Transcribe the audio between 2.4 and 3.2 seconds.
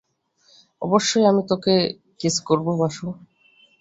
করবো, বাসু।